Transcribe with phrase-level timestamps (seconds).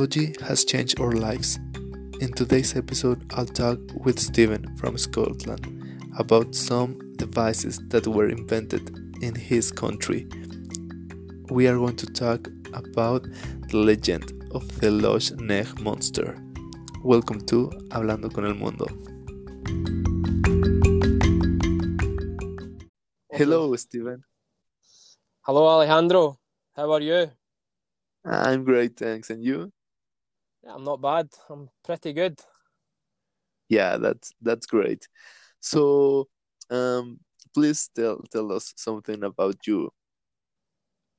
[0.00, 1.58] Technology has changed our lives.
[2.22, 5.60] In today's episode, I'll talk with Stephen from Scotland
[6.16, 10.26] about some devices that were invented in his country.
[11.50, 13.24] We are going to talk about
[13.68, 16.34] the legend of the Loch Ness Monster.
[17.04, 18.86] Welcome to Hablando con el Mundo.
[23.30, 24.24] Hello, Stephen.
[25.42, 26.38] Hello, Alejandro.
[26.74, 27.30] How are you?
[28.24, 29.28] I'm great, thanks.
[29.28, 29.70] And you?
[30.68, 31.28] I'm not bad.
[31.48, 32.40] I'm pretty good.
[33.68, 35.06] Yeah, that's that's great.
[35.60, 36.28] So,
[36.70, 37.20] um,
[37.54, 39.90] please tell tell us something about you.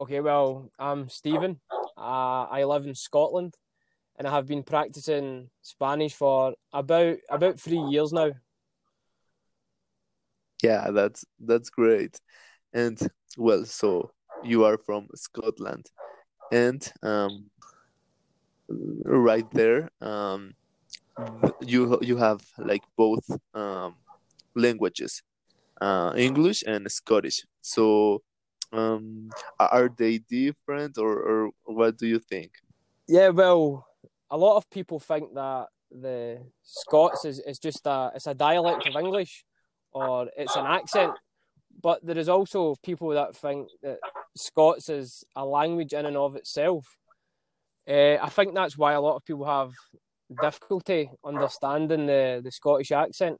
[0.02, 1.60] Okay, well, I'm Stephen.
[1.98, 3.56] Uh, I live in Scotland,
[4.18, 8.32] and I have been practicing Spanish for about about three years now.
[10.64, 12.20] Yeah, that's that's great.
[12.74, 13.00] And
[13.38, 14.12] well, so
[14.44, 15.90] you are from Scotland,
[16.52, 17.50] and um,
[19.06, 20.54] right there, um,
[21.62, 23.96] you you have like both um,
[24.56, 25.24] languages,
[25.82, 27.46] uh, English and Scottish.
[27.62, 28.22] So,
[28.74, 32.52] um, are they different, or, or what do you think?
[33.08, 33.86] Yeah, well,
[34.30, 38.88] a lot of people think that the Scots is, is just a it's a dialect
[38.88, 39.44] of English,
[39.92, 41.14] or it's an accent.
[41.82, 44.00] But there is also people that think that
[44.36, 46.98] Scots is a language in and of itself.
[47.88, 49.72] Uh, I think that's why a lot of people have
[50.42, 53.38] difficulty understanding the, the Scottish accent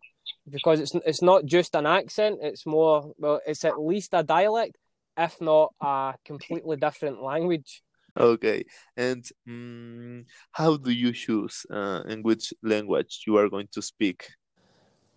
[0.50, 4.78] because it's it's not just an accent; it's more well, it's at least a dialect,
[5.18, 7.84] if not a completely different language.
[8.20, 8.66] Okay,
[8.98, 14.28] and um, how do you choose uh, in which language you are going to speak?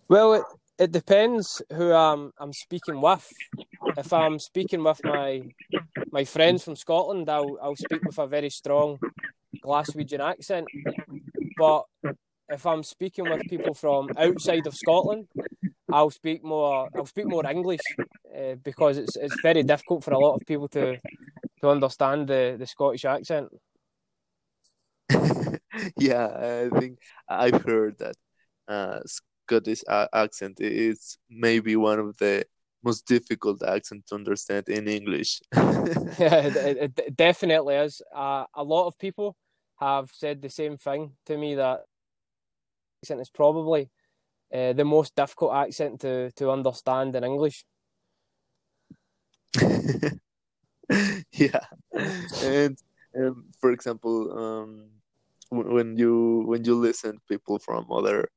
[0.07, 0.45] Well,
[0.79, 3.31] it, depends who I'm I'm speaking with.
[3.97, 5.43] If I'm speaking with my
[6.11, 8.99] my friends from Scotland, I'll I'll speak with a very strong
[9.63, 10.67] Glaswegian accent.
[11.57, 11.83] But
[12.49, 15.27] if I'm speaking with people from outside of Scotland,
[15.91, 17.81] I'll speak more I'll speak more English
[18.35, 20.97] uh, because it's it's very difficult for a lot of people to
[21.61, 23.49] to understand the the Scottish accent.
[25.97, 26.99] yeah, I think
[27.29, 28.15] I've heard that.
[28.67, 28.99] Uh,
[29.45, 29.83] Scottish
[30.13, 32.45] accent It's maybe one of the
[32.83, 35.41] most difficult accent to understand in English.
[35.55, 38.01] yeah, it, it, definitely is.
[38.15, 39.35] Uh, a lot of people
[39.79, 41.81] have said the same thing to me that
[43.03, 43.89] accent is probably
[44.53, 47.65] uh, the most difficult accent to, to understand in English.
[51.31, 51.65] yeah,
[52.43, 52.77] and
[53.17, 54.89] um, for example, um,
[55.49, 58.27] when you when you listen people from other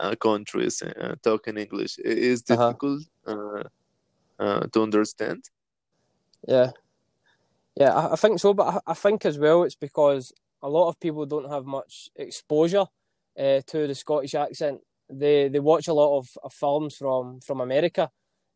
[0.00, 1.98] uh, countries uh, talking English.
[1.98, 2.68] It is uh-huh.
[2.68, 3.62] difficult uh-huh.
[4.38, 5.44] uh, to understand.
[6.46, 6.70] Yeah,
[7.76, 8.54] yeah, I, I think so.
[8.54, 10.32] But I, I, think as well, it's because
[10.62, 12.86] a lot of people don't have much exposure
[13.38, 14.80] uh, to the Scottish accent.
[15.10, 18.10] They they watch a lot of, of films from from America.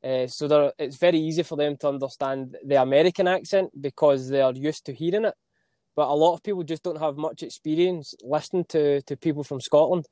[0.05, 4.53] Uh, so it's very easy for them to understand the American accent because they are
[4.53, 5.35] used to hearing it.
[5.95, 9.61] But a lot of people just don't have much experience listening to, to people from
[9.61, 10.07] Scotland.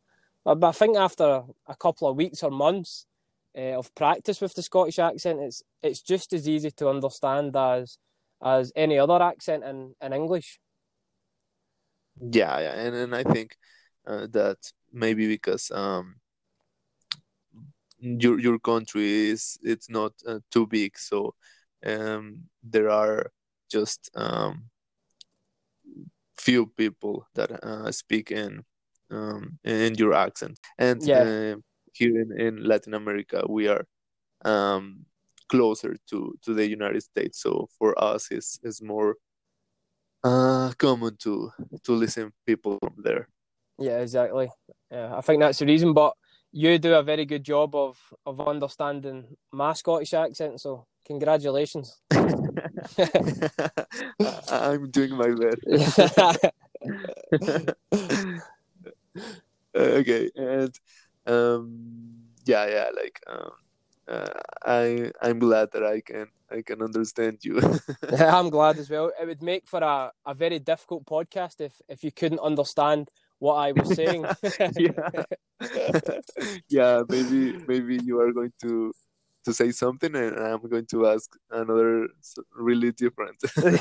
[0.44, 3.06] But I think after a couple of weeks or months
[3.56, 7.98] uh, of practice with the Scottish accent, it's it's just as easy to understand as
[8.42, 10.58] as any other accent in, in English.
[12.20, 13.56] Yeah, yeah, and and I think
[14.06, 14.58] uh, that
[14.92, 16.16] maybe because um
[17.98, 21.34] your your country is it's not uh, too big, so
[21.84, 23.30] um there are
[23.70, 24.70] just um
[26.38, 28.64] few people that uh, speak in
[29.10, 30.58] um, in your accent.
[30.78, 31.22] And yeah.
[31.22, 31.56] uh,
[31.92, 33.84] here in, in Latin America, we are
[34.44, 35.04] um,
[35.48, 37.42] closer to, to the United States.
[37.42, 39.16] So for us, it's, it's more
[40.22, 41.50] uh, common to
[41.84, 43.28] to listen people from there.
[43.78, 44.50] Yeah, exactly.
[44.90, 45.92] Yeah, I think that's the reason.
[45.94, 46.14] But
[46.52, 50.60] you do a very good job of of understanding my Scottish accent.
[50.60, 52.00] So congratulations.
[54.50, 55.60] I'm doing my best.
[59.74, 60.74] okay, and
[61.26, 61.78] um,
[62.44, 63.50] yeah, yeah, like um,
[64.08, 67.60] uh, I I'm glad that I can I can understand you.
[68.18, 69.12] I'm glad as well.
[69.20, 73.08] It would make for a, a very difficult podcast if if you couldn't understand
[73.38, 74.26] what I was saying.
[74.76, 75.10] yeah,
[76.68, 78.92] yeah, maybe maybe you are going to
[79.44, 82.08] to say something and I'm going to ask another
[82.54, 83.36] really different.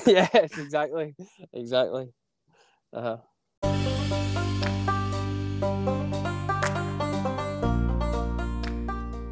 [0.06, 1.16] yes, exactly,
[1.54, 2.14] exactly.
[2.94, 3.18] Uh huh.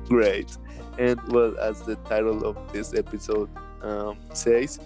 [0.10, 0.58] Great.
[0.98, 3.50] And well, as the title of this episode
[3.82, 4.80] um, says,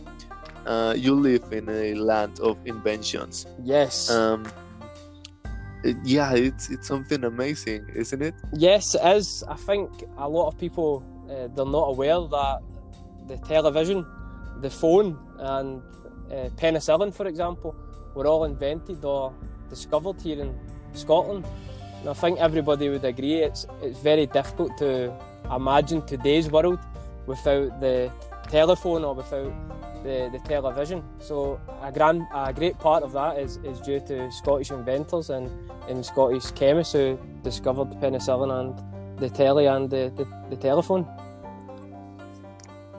[0.66, 3.48] uh, you live in a land of inventions.
[3.64, 4.10] Yes.
[4.10, 4.46] Um,
[6.04, 8.36] yeah, it's it's something amazing, isn't it?
[8.54, 9.44] Yes, it is.
[9.48, 12.60] I think a lot of people uh, they're not aware that
[13.28, 14.06] the television,
[14.60, 15.82] the phone, and
[16.32, 17.76] uh, penicillin, for example,
[18.14, 19.34] were all invented or
[19.70, 20.60] discovered here in
[20.94, 21.46] Scotland.
[22.00, 25.14] And I think everybody would agree it's it's very difficult to
[25.54, 26.80] imagine today's world
[27.28, 28.12] without the
[28.50, 29.54] telephone or without
[30.04, 31.04] the, the television.
[31.20, 35.50] So a grand a great part of that is, is due to Scottish inventors and,
[35.88, 41.08] and Scottish chemists who discovered penicillin and the telly and the, the, the telephone.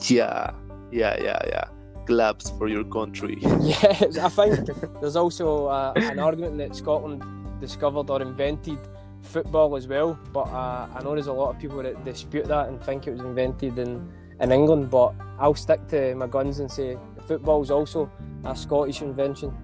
[0.00, 0.50] Yeah,
[0.90, 1.64] yeah, yeah, yeah.
[2.06, 3.38] Claps for your country.
[3.60, 4.68] yes, I think
[5.00, 7.22] there's also uh, an argument that Scotland
[7.62, 8.78] discovered or invented
[9.22, 12.68] football as well, but uh, I know there's a lot of people that dispute that
[12.68, 16.70] and think it was invented in in England, but I'll stick to my guns and
[16.70, 16.98] say
[17.28, 18.10] football's also
[18.44, 19.54] a Scottish invention.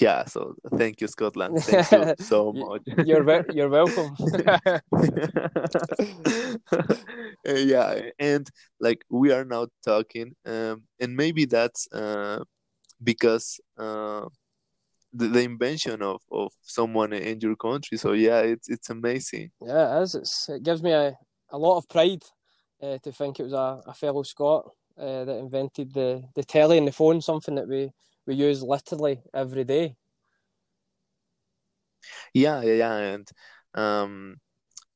[0.00, 1.62] Yeah, so thank you, Scotland.
[1.62, 2.82] Thank you so much.
[3.06, 4.16] you're you're welcome.
[7.44, 8.50] yeah, and
[8.80, 12.42] like we are now talking, um, and maybe that's uh,
[13.02, 14.26] because uh,
[15.12, 17.96] the, the invention of, of someone in your country.
[17.96, 19.50] So yeah, it's it's amazing.
[19.60, 20.14] Yeah, it is.
[20.16, 21.16] It's, it gives me a,
[21.50, 22.24] a lot of pride
[22.82, 26.78] uh, to think it was a, a fellow Scot uh, that invented the, the telly
[26.78, 27.90] and the phone, something that we,
[28.26, 29.96] we use literally every day.
[32.32, 33.28] Yeah, yeah, yeah, and
[33.74, 34.36] um,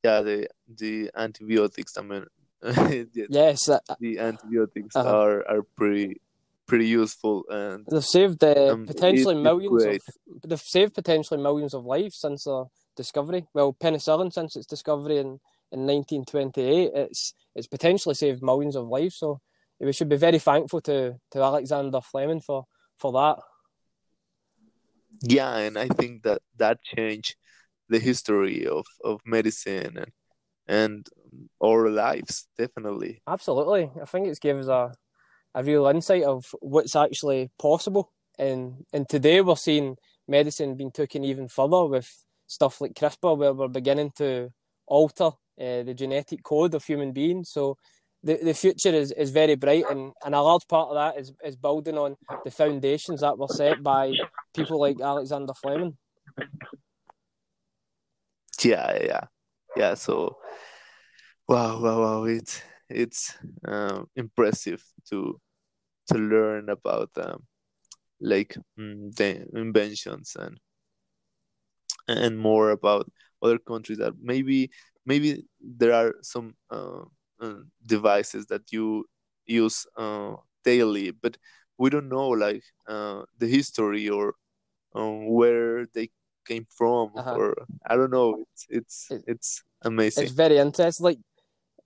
[0.03, 1.97] yeah, the the antibiotics.
[1.97, 2.25] I mean,
[3.29, 5.09] yes, uh, the antibiotics uh-huh.
[5.09, 6.21] are are pretty
[6.67, 9.99] pretty useful and they've saved uh, um, potentially it, millions of
[10.45, 12.65] they've saved potentially millions of lives since their
[12.95, 13.47] discovery.
[13.55, 15.39] Well, penicillin since its discovery in,
[15.71, 19.17] in 1928, it's it's potentially saved millions of lives.
[19.17, 19.41] So
[19.79, 22.65] we should be very thankful to to Alexander Fleming for
[22.99, 23.37] for that.
[25.21, 27.35] Yeah, and I think that that changed
[27.89, 30.11] the history of of medicine and
[30.67, 31.07] and
[31.63, 33.21] our lives definitely.
[33.27, 34.93] Absolutely, I think it's given us a
[35.55, 38.11] a real insight of what's actually possible.
[38.37, 39.97] And and today we're seeing
[40.27, 42.09] medicine being taken even further with
[42.47, 44.51] stuff like CRISPR, where we're beginning to
[44.87, 47.49] alter uh, the genetic code of human beings.
[47.51, 47.77] So
[48.23, 51.31] the, the future is, is very bright, and, and a large part of that is,
[51.43, 54.13] is building on the foundations that were set by
[54.53, 55.97] people like Alexander Fleming.
[58.61, 59.21] Yeah, yeah,
[59.77, 59.93] yeah.
[59.93, 60.37] So,
[61.47, 62.23] wow, wow, wow!
[62.25, 65.39] It's it's um, impressive to
[66.07, 67.43] to learn about um,
[68.19, 70.59] like mm, the inventions and
[72.09, 73.09] and more about
[73.41, 74.69] other countries that maybe
[75.05, 77.05] maybe there are some uh, uh,
[77.85, 79.05] devices that you
[79.45, 81.37] use uh, daily but
[81.77, 84.35] we don't know like uh, the history or
[84.95, 86.09] um, where they
[86.45, 87.35] came from uh-huh.
[87.35, 87.55] or
[87.87, 91.19] i don't know it's it's it's amazing it's very interesting like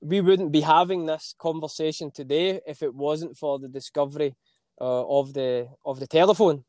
[0.04, 4.36] we wouldn't be having this conversation today if it wasn't for the discovery
[4.80, 6.64] uh, of the of the telephone.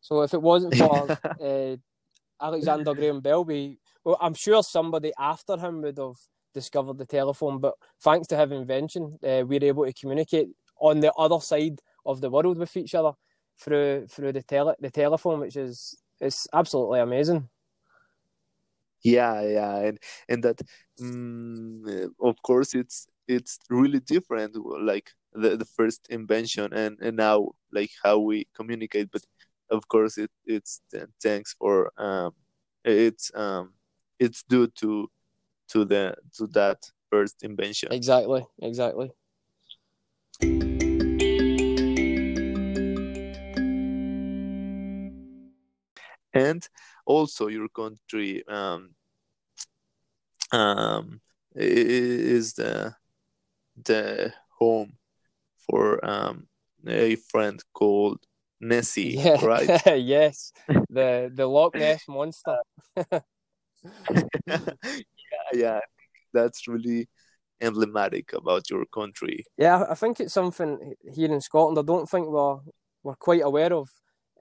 [0.00, 1.76] So if it wasn't for uh,
[2.40, 6.16] Alexander Graham Bell, we, well, I'm sure somebody after him would have
[6.60, 7.56] discovered the telephone.
[7.60, 7.74] But
[8.06, 10.48] thanks to his invention, uh, we're able to communicate
[10.80, 13.12] on the other side of the world with each other
[13.62, 15.76] through through the tele the telephone, which is
[16.20, 17.48] it's absolutely amazing
[19.02, 19.98] yeah yeah and
[20.28, 20.60] and that
[21.00, 21.84] um,
[22.20, 27.90] of course it's it's really different like the, the first invention and and now like
[28.02, 29.22] how we communicate but
[29.70, 30.80] of course it it's
[31.22, 32.32] thanks for um
[32.84, 33.72] it's um
[34.18, 35.08] it's due to
[35.68, 36.78] to the to that
[37.10, 39.10] first invention exactly exactly
[46.34, 46.68] and
[47.06, 48.90] also your country um,
[50.52, 51.20] um,
[51.54, 52.94] is the
[53.84, 54.92] the home
[55.68, 56.46] for um,
[56.86, 58.18] a friend called
[58.60, 59.44] Nessie, yeah.
[59.44, 59.80] right?
[59.98, 60.52] yes,
[60.90, 62.58] the the Loch Ness monster.
[65.52, 65.80] yeah,
[66.32, 67.08] that's really
[67.60, 69.44] emblematic about your country.
[69.56, 71.78] Yeah, I think it's something here in Scotland.
[71.78, 72.58] I don't think we're
[73.02, 73.88] we're quite aware of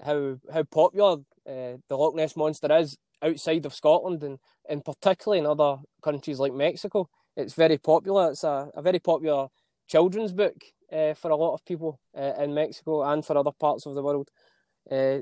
[0.03, 4.37] how how popular uh, the Loch Ness monster is outside of Scotland and,
[4.69, 7.09] and particularly in other countries like Mexico.
[7.35, 8.31] It's very popular.
[8.31, 9.47] It's a, a very popular
[9.87, 10.55] children's book
[10.91, 14.03] uh, for a lot of people uh, in Mexico and for other parts of the
[14.03, 14.29] world.
[14.89, 15.19] Uh,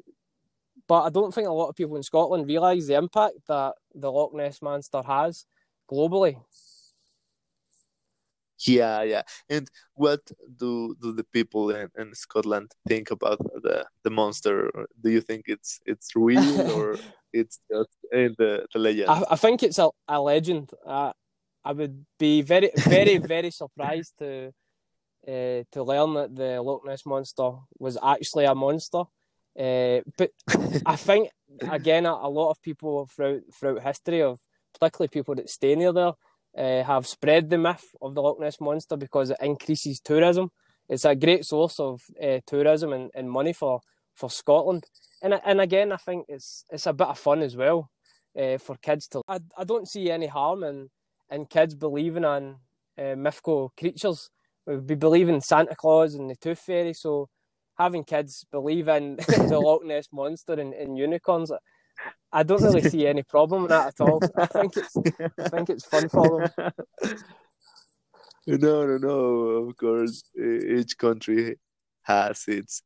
[0.87, 4.11] but I don't think a lot of people in Scotland realise the impact that the
[4.11, 5.45] Loch Ness monster has
[5.91, 6.37] globally.
[8.59, 9.23] Yeah, yeah.
[9.49, 10.21] And what
[10.57, 14.71] do do the people in, in Scotland think about the the monster?
[15.03, 16.97] Do you think it's it's real or
[17.33, 19.09] it's just in the the legend?
[19.09, 20.71] I, I think it's a, a legend.
[20.87, 21.11] I
[21.63, 24.53] I would be very very very surprised to
[25.27, 29.03] uh, to learn that the Loch Ness monster was actually a monster.
[29.57, 30.31] Uh, but
[30.85, 31.29] I think
[31.61, 34.39] again a, a lot of people throughout throughout history of
[34.79, 36.13] particularly people that stay near there
[36.57, 40.51] uh, have spread the myth of the Loch Ness monster because it increases tourism.
[40.89, 43.81] It's a great source of uh, tourism and, and money for,
[44.15, 44.85] for Scotland.
[45.21, 47.89] And and again, I think it's it's a bit of fun as well
[48.39, 49.21] uh, for kids to.
[49.27, 50.89] I, I don't see any harm in
[51.31, 52.57] in kids believing in
[53.15, 54.29] mythical creatures.
[54.67, 56.93] We'd be believing Santa Claus and the Tooth Fairy.
[56.93, 57.29] So
[57.77, 61.51] having kids believe in the Loch Ness monster and, and unicorns,
[62.35, 64.21] I don't really see any problem with that at all.
[64.37, 66.71] I think it's I think it's fun for them.
[68.45, 69.19] No, no, no.
[69.69, 71.57] Of course, each country
[72.03, 72.83] has its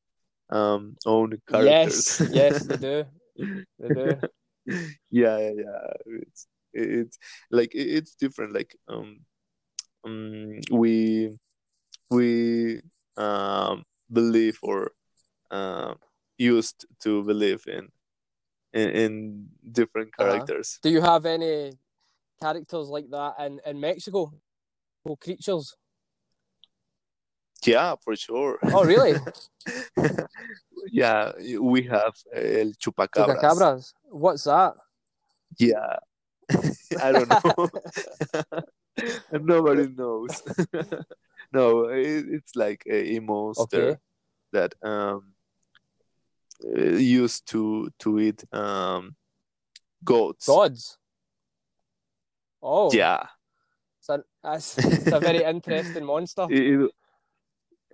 [0.51, 2.21] um, own characters.
[2.21, 3.05] Yes, yes, they do.
[3.79, 4.17] They do.
[5.09, 5.93] yeah, yeah, yeah.
[6.05, 7.17] It's it's
[7.51, 8.53] like it's different.
[8.53, 9.21] Like um,
[10.05, 11.37] um we
[12.11, 12.81] we
[13.17, 14.91] um believe or
[15.51, 15.93] uh,
[16.37, 17.87] used to believe in
[18.73, 20.31] in, in different uh-huh.
[20.31, 20.77] characters.
[20.77, 20.89] Uh-huh.
[20.89, 21.73] Do you have any
[22.41, 24.33] characters like that in, in Mexico?
[25.05, 25.75] Or creatures?
[27.65, 28.59] Yeah, for sure.
[28.63, 29.15] Oh, really?
[30.91, 33.41] yeah, we have El Chupacabras.
[33.41, 33.93] Chupacabras?
[34.09, 34.75] What's that?
[35.57, 35.97] Yeah,
[37.01, 37.69] I don't know.
[39.41, 40.41] Nobody knows.
[41.51, 43.97] no, it, it's like a monster okay.
[44.53, 45.33] that um
[46.63, 49.15] used to to eat um,
[50.03, 50.47] goats.
[50.47, 50.97] Gods.
[52.61, 52.91] Oh.
[52.93, 53.27] Yeah.
[54.43, 56.47] That's it's a very interesting monster.
[56.49, 56.91] It,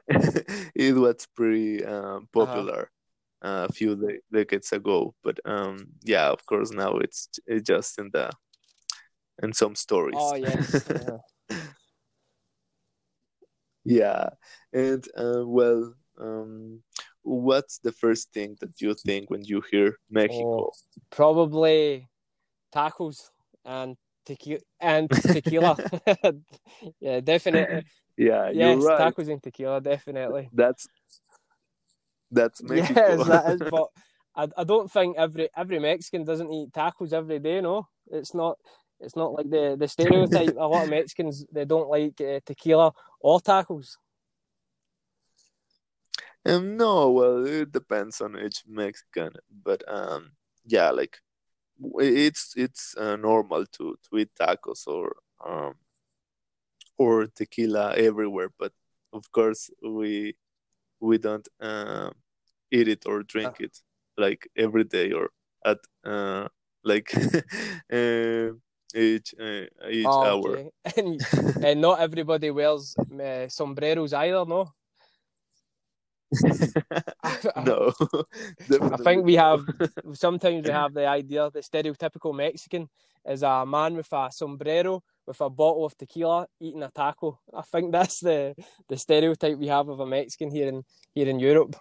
[0.76, 2.92] it was pretty um, popular
[3.42, 3.64] uh-huh.
[3.64, 7.98] uh, a few de- decades ago, but um, yeah, of course now it's, it's just
[7.98, 8.30] in the
[9.42, 10.16] in some stories.
[10.18, 10.88] Oh yes.
[11.50, 11.58] Yeah.
[13.84, 14.30] yeah,
[14.72, 16.84] and uh, well, um,
[17.26, 20.70] what's the first thing that you think when you hear Mexico?
[20.70, 20.72] Oh,
[21.10, 22.08] probably
[22.74, 23.30] tacos
[23.66, 25.78] and tequila and tequila.
[27.00, 27.84] yeah, definitely.
[28.18, 29.14] Yeah, yes, right.
[29.14, 30.50] tacos and tequila, definitely.
[30.54, 30.88] That's
[32.32, 33.02] that's Mexico.
[33.18, 33.62] Yes, that is.
[33.70, 33.88] But
[34.36, 37.60] I, I don't think every every Mexican doesn't eat tacos every day.
[37.62, 38.58] No, it's not.
[39.00, 40.56] It's not like the the stereotype.
[40.58, 43.98] a lot of Mexicans they don't like uh, tequila or tacos.
[46.46, 49.32] Um, no, well, it depends on each Mexican,
[49.64, 50.32] but um,
[50.66, 51.18] yeah, like
[51.98, 55.74] it's it's uh, normal to to eat tacos or um
[56.98, 58.72] or tequila everywhere, but
[59.12, 60.36] of course we
[61.00, 62.12] we don't uh,
[62.72, 63.78] eat it or drink it
[64.18, 65.30] like every day or
[65.66, 66.48] at uh
[66.84, 67.12] like
[67.92, 68.52] uh,
[68.96, 70.58] each uh, each oh, hour.
[70.58, 70.70] Okay.
[70.98, 71.22] and,
[71.64, 74.72] and not everybody wears uh, sombreros either, no.
[77.66, 77.92] no.
[78.82, 79.62] I think we have
[80.14, 82.90] sometimes we have the idea the stereotypical Mexican
[83.26, 87.40] is a man with a sombrero with a bottle of tequila eating a taco.
[87.54, 88.56] I think that's the
[88.88, 91.76] the stereotype we have of a Mexican here in here in Europe.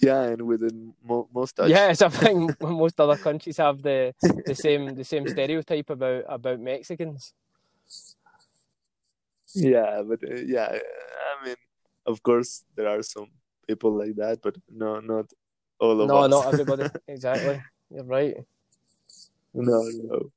[0.00, 4.14] Yeah, and within mo- most yes, I think most other countries have the
[4.46, 7.34] the same the same stereotype about about Mexicans.
[9.54, 11.56] Yeah, but uh, yeah, I mean,
[12.06, 13.30] of course there are some
[13.66, 15.32] people like that, but no, not
[15.78, 16.30] all of no, us.
[16.30, 16.90] No, not everybody.
[17.08, 17.62] exactly.
[17.90, 18.36] You're right.
[19.54, 20.32] No, no.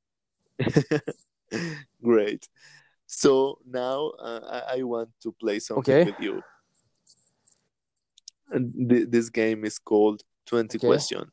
[2.02, 2.48] Great.
[3.06, 6.10] So now uh, I, I want to play something okay.
[6.10, 6.42] with you.
[8.50, 10.86] And th- this game is called 20 okay.
[10.86, 11.32] Questions.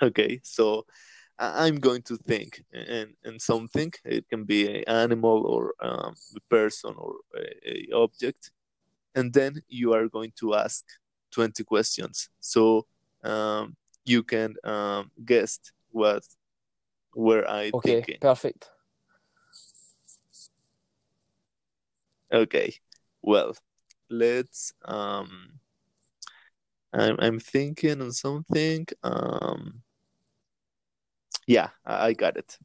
[0.00, 0.84] Okay, so
[1.38, 3.92] I'm going to think and, and something.
[4.04, 8.50] It can be an animal or um, a person or a, a object
[9.14, 10.84] and then you are going to ask
[11.32, 12.28] 20 questions.
[12.40, 12.86] So
[13.24, 15.58] um, you can um, guess
[15.90, 16.22] what
[17.14, 18.70] were i okay thinking perfect.
[22.32, 22.74] Okay
[23.20, 23.54] well
[24.08, 25.60] let's um
[26.94, 29.82] i'm, I'm thinking on something um
[31.46, 32.56] yeah i got it.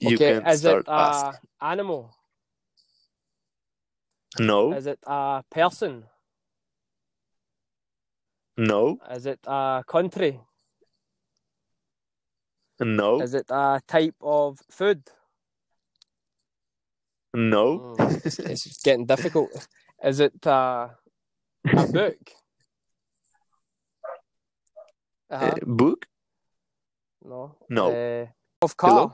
[0.00, 2.15] You okay, can is start it uh, animal
[4.38, 4.72] no.
[4.72, 6.04] Is it a person?
[8.56, 8.98] No.
[9.10, 10.40] Is it a country?
[12.80, 13.20] No.
[13.20, 15.02] Is it a type of food?
[17.34, 17.96] No.
[17.98, 19.50] Mm, it's, it's getting difficult.
[20.02, 20.88] Is it uh,
[21.66, 22.16] a book?
[25.28, 25.46] Uh-huh.
[25.46, 26.06] Uh, book?
[27.24, 27.56] No.
[27.68, 27.92] No.
[27.92, 28.26] Uh,
[28.62, 28.90] of car?
[28.90, 29.12] Hello?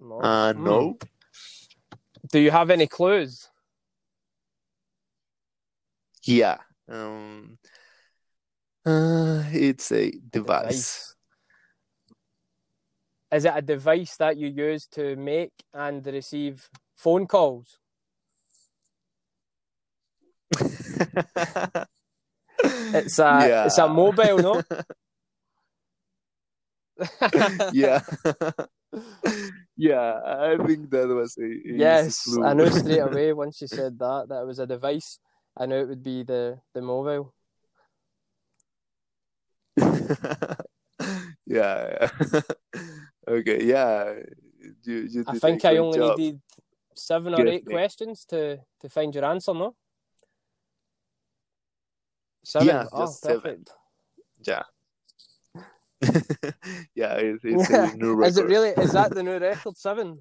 [0.00, 0.20] No.
[0.20, 0.64] Uh, Hmm.
[0.64, 0.98] no.
[2.34, 3.48] Do you have any clues?
[6.24, 6.56] Yeah.
[6.88, 7.58] Um,
[8.84, 11.14] uh, it's a device.
[13.30, 17.78] Is it a device that you use to make and receive phone calls?
[22.64, 24.62] It's a it's a mobile, no?
[27.72, 28.00] yeah.
[29.76, 32.26] yeah, I think that was a, a yes.
[32.42, 35.18] I know straight away once you said that that it was a device.
[35.56, 37.32] I knew it would be the the mobile.
[41.46, 42.08] yeah,
[43.28, 44.14] okay, yeah.
[44.84, 46.18] You, you I think I only job.
[46.18, 46.40] needed
[46.94, 47.74] seven or Good eight thing.
[47.74, 49.74] questions to to find your answer, no?
[52.44, 52.68] Seven.
[52.68, 53.64] Oh, yeah, oh, just seven.
[54.46, 54.62] Yeah.
[56.94, 58.28] Yeah, it, it's a new record.
[58.28, 58.68] Is it really?
[58.70, 59.76] Is that the new record?
[59.76, 60.18] Seven.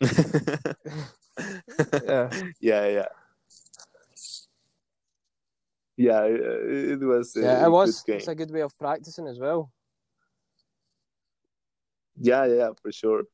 [2.04, 2.30] Yeah.
[2.60, 3.06] yeah, yeah.
[5.96, 8.02] Yeah, it, was a Yeah, it was.
[8.02, 9.72] good It's a good way of practicing as well.
[12.20, 13.24] Yeah, yeah, for sure.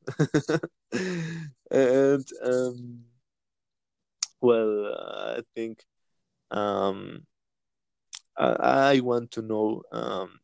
[1.71, 3.03] and um,
[4.41, 4.95] well,
[5.37, 5.83] I think
[6.51, 7.25] um,
[8.37, 10.39] I, I want to know um,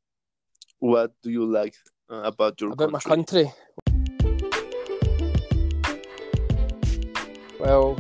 [0.80, 1.76] what do you like
[2.10, 3.46] uh, about your About my country?
[3.46, 4.62] country.
[7.60, 7.98] Well,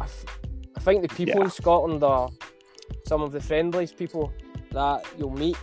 [0.00, 0.26] I, f-
[0.76, 1.44] I think the people Yeah.
[1.44, 2.28] in Scotland are
[3.06, 4.32] some of the friendliest people
[4.72, 5.56] that you'll meet.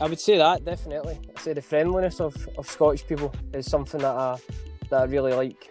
[0.00, 1.20] I would say that definitely.
[1.36, 4.38] I say the friendliness of, of Scottish people is something that I
[4.88, 5.68] that I really like.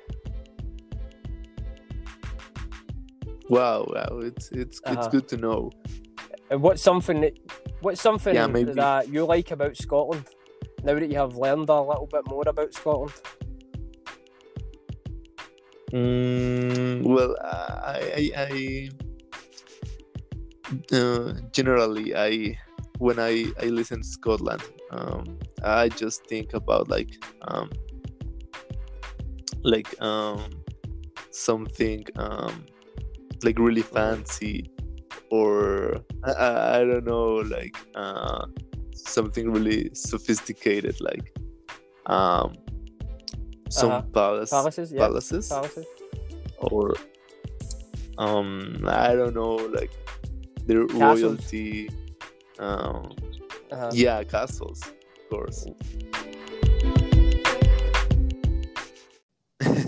[3.49, 5.09] Wow, wow, it's it's it's Uh-huh.
[5.09, 5.71] good to know.
[6.51, 7.33] And what's something that
[7.81, 10.25] what's something Yeah, that you like about Scotland?
[10.83, 13.13] Now that you have learned a little bit more about Scotland.
[15.91, 18.89] Mm, well, I, I, I
[20.95, 22.57] uh, generally I
[22.99, 27.09] when I I listen to Scotland, um, I just think about like
[27.47, 27.69] um,
[29.63, 30.49] like um,
[31.31, 32.65] something um,
[33.43, 34.69] like really fancy,
[35.31, 38.45] or I, I, don't know, like uh,
[38.93, 41.31] something really sophisticated, like
[42.07, 42.55] um,
[43.69, 44.01] some Uh-huh.
[44.13, 44.99] palace Palaces, yeah.
[45.05, 45.85] palaces Palaces.
[46.57, 46.95] or
[48.17, 49.91] um I don't know like
[50.65, 51.21] their Castles.
[51.21, 51.89] royalty
[52.59, 53.13] um
[53.71, 53.91] Uh-huh.
[53.93, 55.65] yeah castles of course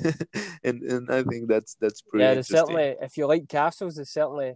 [0.64, 4.10] and and I think that's that's pretty yeah, there's certainly if you like castles, there's
[4.10, 4.56] certainly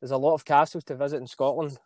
[0.00, 1.78] there's a lot of castles to visit in Scotland.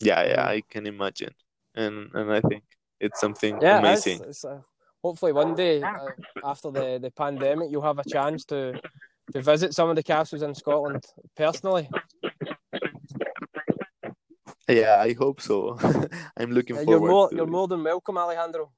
[0.00, 0.48] yeah yeah Mhm.
[0.56, 1.34] I can imagine
[1.74, 2.64] and and I think
[3.00, 4.60] it's something Yeah, amazing It's, it's, uh,
[5.02, 6.10] hopefully one day uh,
[6.44, 8.78] after the, the pandemic, you'll have a chance to
[9.32, 11.04] to visit some of the castles in Scotland
[11.36, 11.88] personally.
[14.68, 15.78] yeah I hope so
[16.36, 18.70] I'm looking Uh, forward you're more to you're more than welcome, Alejandro.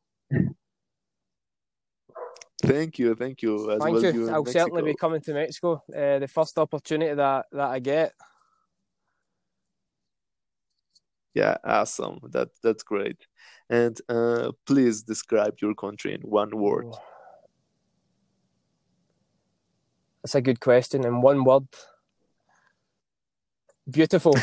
[2.69, 4.29] Thank you thank you as Thank well you.
[4.29, 8.13] in I'll certainly be coming to Mexico uh, the first opportunity that, that I get.
[11.35, 12.19] Yeah, awesome.
[12.31, 13.27] That that's great.
[13.71, 16.87] And uh, please describe your country in one word.
[20.23, 21.05] That's a good question.
[21.05, 21.69] In one word,
[23.89, 24.35] beautiful.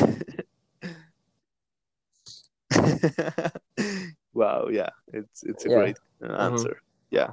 [4.32, 5.78] wow, yeah, it's it's a Yeah.
[5.78, 6.80] great uh, answer.
[7.10, 7.32] Yeah,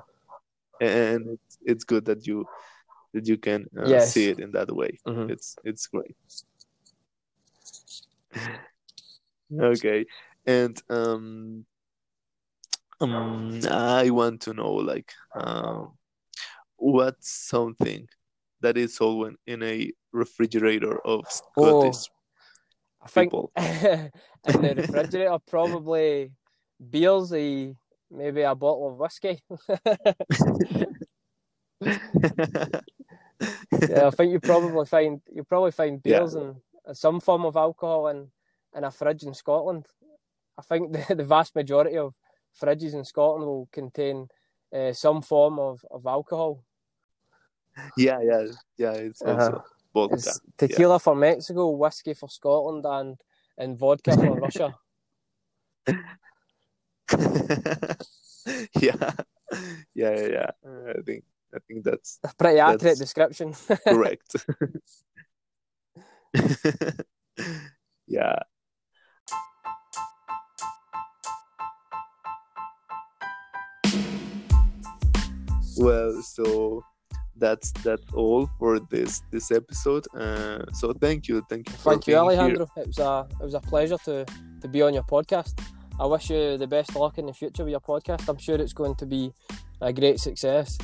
[0.84, 2.46] and it's it's good that you
[3.14, 4.14] that you can uh, Yes.
[4.14, 5.00] see it in that way.
[5.08, 5.30] Mhm.
[5.30, 6.16] It's it's great.
[9.60, 10.06] okay,
[10.46, 11.66] and um,
[13.02, 15.92] um, I want to know like um,
[16.78, 18.08] what's something
[18.62, 21.26] that is always in a refrigerator of
[21.58, 22.10] Oh, Scottish
[23.02, 23.52] I think people.
[23.58, 26.32] in the refrigerator probably
[26.90, 27.76] beers, a
[28.14, 29.42] maybe a bottle of whiskey.
[33.90, 36.20] yeah, I think you probably find you probably find Yeah.
[36.20, 36.56] beers and
[36.94, 38.32] some form of alcohol in
[38.76, 39.88] in a fridge in Scotland.
[40.58, 42.14] I think the, the vast majority of
[42.60, 44.28] fridges in Scotland will contain
[44.74, 46.64] uh, some form of, of alcohol.
[47.98, 48.46] yeah, yeah,
[48.78, 48.92] yeah.
[48.94, 49.34] It's Uh-huh.
[49.34, 50.16] also vodka.
[50.16, 53.18] It's tequila for Mexico, whiskey for Scotland, and
[53.58, 54.76] and vodka for Russia.
[58.82, 59.12] yeah,
[59.94, 60.50] yeah, yeah, yeah.
[60.90, 63.54] I think I think that's A pretty accurate That's- description.
[63.88, 64.36] correct.
[68.08, 68.40] yeah.
[75.78, 76.84] Well, so
[77.36, 80.06] that's that's all for this this episode.
[80.16, 81.76] Uh, so thank you, thank you.
[81.76, 82.40] Thank you, being here.
[82.40, 82.68] Alejandro.
[82.78, 84.26] It was a it was a pleasure to
[84.62, 85.54] to be on your podcast.
[86.00, 88.28] I wish you the best luck in the future with your podcast.
[88.28, 89.32] I'm sure it's going to be
[89.82, 90.78] a great success.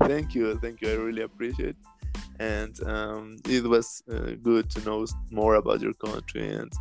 [0.00, 0.90] Thank you, thank you.
[0.90, 1.70] I really appreciate.
[1.70, 1.76] It.
[2.38, 6.72] and um, it was uh, good to know more about your country and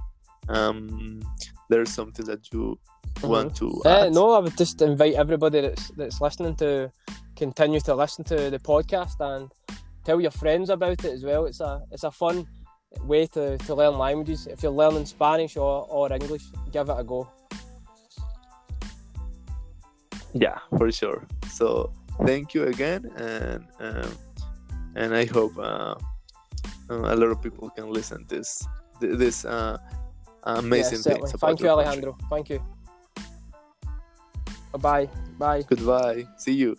[0.49, 1.21] um,
[1.69, 2.77] there's something that you
[3.23, 6.91] want to Uh, no, I would just invite everybody that's that's listening to
[7.35, 9.51] continue to listen to the podcast and
[10.03, 11.45] tell your friends about it as well.
[11.45, 12.47] It's a it's a fun
[13.01, 14.47] way to, to learn languages.
[14.47, 17.29] If you're learning Spanish or, or English, give it a go.
[20.33, 21.25] Yeah, for sure.
[21.49, 21.93] So
[22.25, 24.11] thank you again, and um,
[24.95, 25.95] and I hope uh,
[26.89, 28.67] a lot of people can listen to this
[28.99, 29.77] this uh,
[30.43, 31.85] amazing Yeah, things Thank you, your country.
[31.85, 32.17] Alejandro.
[32.29, 32.59] Thank you.
[34.73, 35.09] Bye bye.
[35.39, 35.61] Bye.
[35.67, 36.27] Goodbye.
[36.37, 36.75] See you.